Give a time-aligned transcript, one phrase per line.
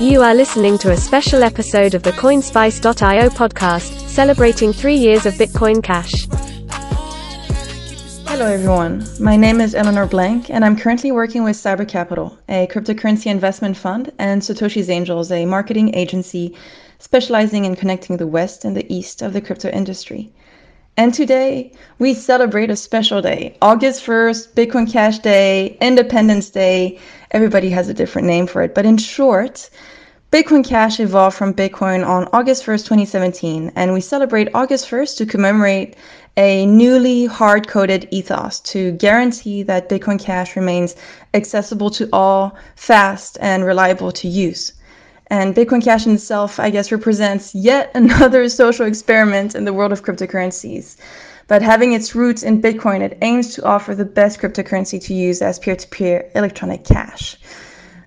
[0.00, 5.34] You are listening to a special episode of the Coinspice.io podcast, celebrating three years of
[5.34, 6.26] Bitcoin Cash.
[8.28, 9.06] Hello, everyone.
[9.18, 13.78] My name is Eléonore Blanc, and I'm currently working with Cyber Capital, a cryptocurrency investment
[13.78, 16.54] fund, and Satoshi's Angels, a marketing agency
[16.98, 20.30] specializing in connecting the West and the East of the crypto industry.
[20.98, 26.98] And today we celebrate a special day August 1st, Bitcoin Cash Day, Independence Day.
[27.32, 28.74] Everybody has a different name for it.
[28.74, 29.68] But in short,
[30.32, 33.72] Bitcoin Cash evolved from Bitcoin on August 1st, 2017.
[33.76, 35.96] And we celebrate August 1st to commemorate
[36.38, 40.96] a newly hard coded ethos to guarantee that Bitcoin Cash remains
[41.34, 44.72] accessible to all, fast, and reliable to use.
[45.28, 50.04] And Bitcoin Cash itself, I guess, represents yet another social experiment in the world of
[50.04, 50.96] cryptocurrencies.
[51.48, 55.42] But having its roots in Bitcoin, it aims to offer the best cryptocurrency to use
[55.42, 57.36] as peer to peer electronic cash.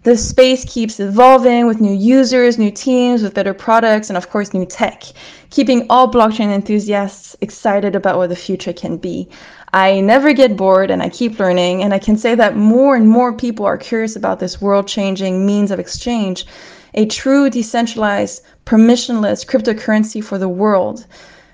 [0.04, 4.54] The space keeps evolving with new users, new teams, with better products, and of course,
[4.54, 5.04] new tech,
[5.50, 9.28] keeping all blockchain enthusiasts excited about what the future can be.
[9.74, 13.10] I never get bored and I keep learning, and I can say that more and
[13.10, 16.46] more people are curious about this world changing means of exchange
[16.94, 21.06] a true decentralized, permissionless cryptocurrency for the world.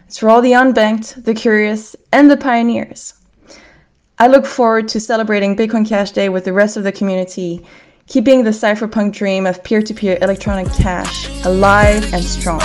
[0.08, 3.16] It's for all the unbanked, the curious, and the pioneers.
[4.18, 7.66] I look forward to celebrating Bitcoin Cash Day with the rest of the community,
[8.08, 12.62] keeping the cypherpunk dream of peer to peer electronic cash alive and strong.